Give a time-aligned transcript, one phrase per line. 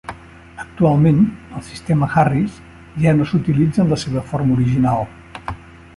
[0.61, 1.19] Actualment,
[1.59, 2.57] el sistema Harris
[3.05, 5.07] ja no s'utilitza en la seva forma original.